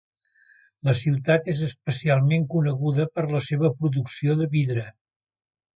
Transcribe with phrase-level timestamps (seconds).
[0.87, 4.93] La ciutat és especialment coneguda per la seva producció de vidre.